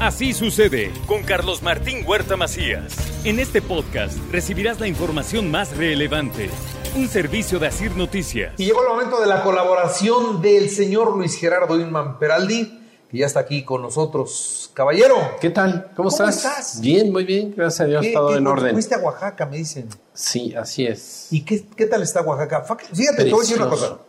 [0.00, 2.94] Así sucede con Carlos Martín Huerta Macías.
[3.24, 6.50] En este podcast recibirás la información más relevante.
[6.96, 8.52] Un servicio de Asir Noticias.
[8.58, 13.26] Y llegó el momento de la colaboración del señor Luis Gerardo Inman Peraldi, que ya
[13.26, 14.70] está aquí con nosotros.
[14.74, 15.16] Caballero.
[15.40, 15.84] ¿Qué tal?
[15.96, 16.36] ¿Cómo, ¿Cómo estás?
[16.36, 16.80] estás?
[16.80, 18.72] Bien, muy bien, gracias a Dios, ¿Qué- todo qué- en orden.
[18.72, 19.88] Fuiste a Oaxaca, me dicen.
[20.12, 21.28] Sí, así es.
[21.30, 22.62] ¿Y qué, qué tal está Oaxaca?
[22.92, 23.96] Fíjate, te voy a decir una Precioso.
[23.98, 24.05] cosa.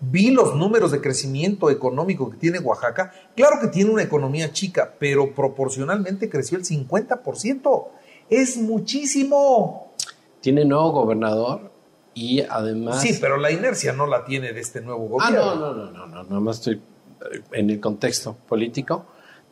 [0.00, 3.12] Vi los números de crecimiento económico que tiene Oaxaca.
[3.36, 7.84] Claro que tiene una economía chica, pero proporcionalmente creció el 50%.
[8.30, 9.92] Es muchísimo.
[10.40, 11.70] Tiene nuevo gobernador
[12.14, 13.00] y además...
[13.02, 15.54] Sí, pero la inercia no la tiene de este nuevo Ah, gobierno.
[15.56, 19.04] no, no, no, no, no, nada más estoy eh, en el contexto político,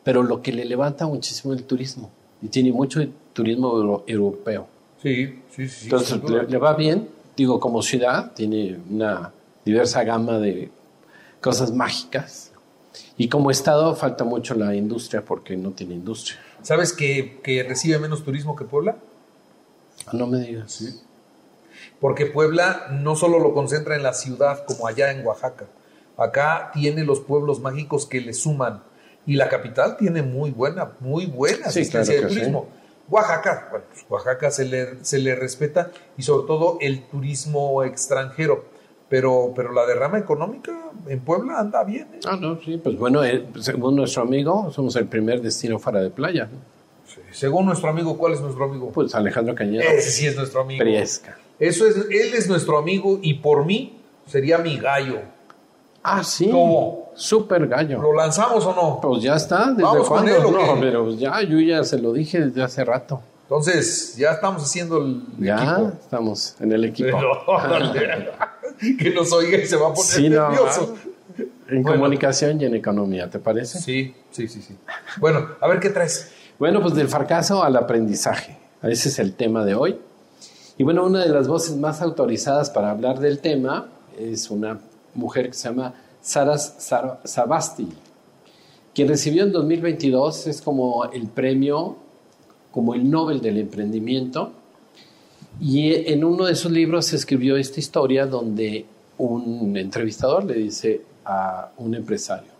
[0.03, 2.09] pero lo que le levanta muchísimo el turismo.
[2.41, 3.01] Y tiene mucho
[3.33, 4.67] turismo euro- europeo.
[5.03, 5.85] Sí, sí, sí.
[5.85, 7.07] Entonces, le va bien.
[7.37, 9.31] Digo, como ciudad, tiene una
[9.65, 10.71] diversa gama de
[11.41, 12.51] cosas mágicas.
[13.17, 16.39] Y como estado, falta mucho la industria porque no tiene industria.
[16.61, 18.97] ¿Sabes que, que recibe menos turismo que Puebla?
[20.13, 21.01] No me digas.
[21.99, 25.65] Porque Puebla no solo lo concentra en la ciudad como allá en Oaxaca.
[26.17, 28.83] Acá tiene los pueblos mágicos que le suman.
[29.25, 32.67] Y la capital tiene muy buena, muy buena Sí, asistencia claro de turismo.
[33.09, 38.65] Oaxaca, bueno, pues Oaxaca se le, se le respeta y sobre todo el turismo extranjero.
[39.09, 40.71] Pero, pero la derrama económica
[41.07, 42.07] en Puebla anda bien.
[42.13, 42.19] ¿eh?
[42.27, 46.09] Ah, no, sí, pues bueno, eh, según nuestro amigo, somos el primer destino fuera de
[46.11, 46.43] playa.
[46.51, 46.59] ¿no?
[47.07, 47.21] Sí.
[47.31, 48.91] Según nuestro amigo, ¿cuál es nuestro amigo?
[48.91, 50.79] Pues Alejandro Cañedo, Ese sí es nuestro amigo.
[50.83, 51.37] Priesca.
[51.57, 55.19] Eso es, él es nuestro amigo y por mí sería mi gallo.
[56.03, 56.49] Ah, sí.
[56.49, 57.11] ¿Cómo?
[57.15, 57.99] Súper gallo.
[58.01, 58.99] ¿Lo lanzamos o no?
[59.01, 60.35] Pues ya está, ¿desde ¿Vamos con cuándo?
[60.37, 63.21] él o no, pero ya, yo ya se lo dije desde hace rato.
[63.43, 65.91] Entonces, ya estamos haciendo el Ya equipo.
[65.99, 67.17] estamos en el equipo.
[68.99, 70.95] que nos oiga y se va a poner Sí, no, nervioso.
[71.69, 71.97] En Bueno.
[71.97, 73.79] comunicación y en economía, ¿te parece?
[73.79, 74.75] Sí, sí, sí, sí.
[75.17, 76.31] Bueno, a ver qué traes.
[76.57, 78.57] Bueno, pues del fracaso al aprendizaje.
[78.81, 79.97] Ese es el tema de hoy.
[80.77, 83.87] Y bueno, una de las voces más autorizadas para hablar del tema
[84.17, 84.79] es una
[85.13, 87.87] mujer que se llama Sara Sar- Savasti,
[88.95, 91.97] quien recibió en 2022 es como el premio,
[92.71, 94.51] como el Nobel del Emprendimiento.
[95.61, 98.85] Y en uno de sus libros escribió esta historia donde
[99.17, 102.51] un entrevistador le dice a un empresario,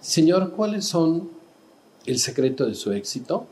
[0.00, 1.28] Señor, ¿cuáles son
[2.06, 3.46] el secreto de su éxito?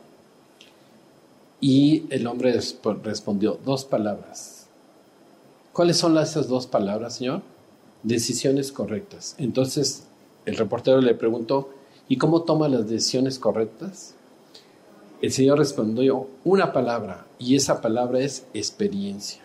[1.59, 4.67] Y el hombre resp- respondió, dos palabras.
[5.73, 7.41] ¿Cuáles son esas dos palabras, señor?
[8.03, 9.35] Decisiones correctas.
[9.37, 10.03] Entonces
[10.45, 11.69] el reportero le preguntó,
[12.07, 14.13] ¿y cómo toma las decisiones correctas?
[15.25, 19.41] El señor respondió, una palabra, y esa palabra es experiencia.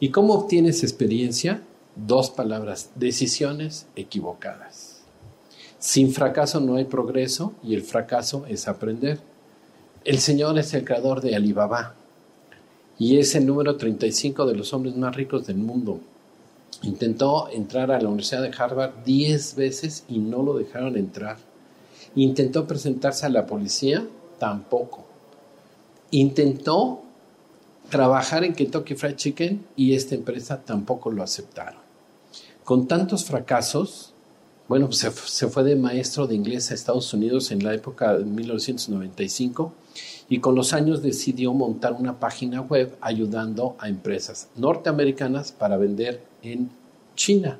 [0.00, 1.60] ¿Y cómo obtienes experiencia?
[1.94, 5.02] Dos palabras, decisiones equivocadas.
[5.78, 9.18] Sin fracaso no hay progreso y el fracaso es aprender.
[10.06, 11.94] El Señor es el creador de Alibaba
[12.98, 16.00] y es el número 35 de los hombres más ricos del mundo.
[16.82, 21.36] Intentó entrar a la Universidad de Harvard 10 veces y no lo dejaron entrar.
[22.14, 24.06] Intentó presentarse a la policía,
[24.38, 25.04] tampoco.
[26.10, 27.02] Intentó
[27.90, 31.80] trabajar en Kentucky Fried Chicken y esta empresa tampoco lo aceptaron.
[32.64, 34.12] Con tantos fracasos,
[34.68, 38.18] bueno, pues se, se fue de maestro de inglés a Estados Unidos en la época
[38.18, 39.72] de 1995
[40.28, 46.22] y con los años decidió montar una página web ayudando a empresas norteamericanas para vender
[46.42, 46.70] en
[47.14, 47.58] China.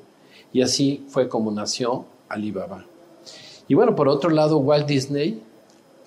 [0.53, 2.85] Y así fue como nació Alibaba.
[3.67, 5.41] Y bueno, por otro lado, Walt Disney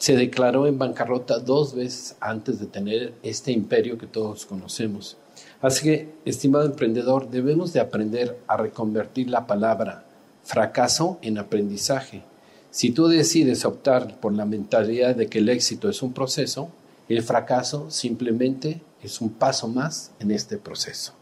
[0.03, 5.17] se declaró en bancarrota dos veces antes de tener este imperio que todos conocemos.
[5.61, 10.05] Así que, estimado emprendedor, debemos de aprender a reconvertir la palabra
[10.43, 12.25] fracaso en aprendizaje.
[12.73, 16.69] Si tú decides optar por la mentalidad de que el éxito es un proceso,
[17.09, 21.13] el fracaso simplemente es un paso más en este proceso.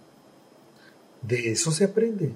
[1.21, 2.33] De eso se aprende.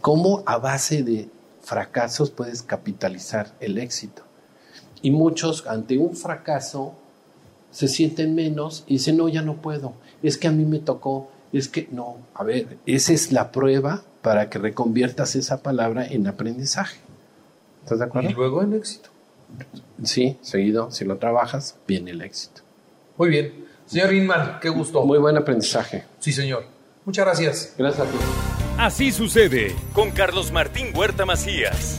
[0.00, 1.28] ¿Cómo a base de
[1.60, 4.22] fracasos puedes capitalizar el éxito?
[5.02, 6.94] Y muchos ante un fracaso
[7.70, 11.30] se sienten menos y dicen, no, ya no puedo, es que a mí me tocó,
[11.52, 16.26] es que no, a ver, esa es la prueba para que reconviertas esa palabra en
[16.26, 16.98] aprendizaje.
[17.82, 18.30] ¿Estás de acuerdo?
[18.30, 19.08] Y luego en éxito.
[20.04, 22.62] Sí, seguido, si lo trabajas, viene el éxito.
[23.16, 23.66] Muy bien.
[23.86, 25.04] Señor Inman, qué gusto.
[25.04, 26.04] Muy buen aprendizaje.
[26.18, 26.64] Sí, señor.
[27.04, 27.74] Muchas gracias.
[27.76, 28.16] Gracias a ti.
[28.78, 31.98] Así sucede con Carlos Martín Huerta Macías.